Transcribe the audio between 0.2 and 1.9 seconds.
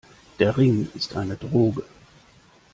Der Ring ist eine Droge.